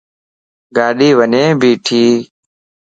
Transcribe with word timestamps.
ڳاڏي 0.75 1.09
وڃي 1.19 1.43
بيٺي 1.61 2.03